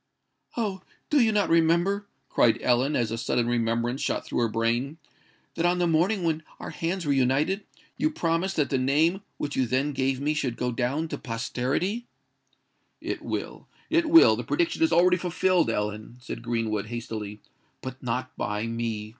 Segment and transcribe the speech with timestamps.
[0.57, 0.81] "Oh!
[1.11, 4.97] do you not remember," cried Ellen, as a sudden reminiscence shot through her brain,
[5.53, 9.55] "that on the morning when our hands were united, you promised that the name which
[9.55, 12.07] you then gave me should go down to posterity?"
[12.99, 19.09] "It will—it will: the prediction is already fulfilled, Ellen," said Greenwood, hastily;—"but not by me!"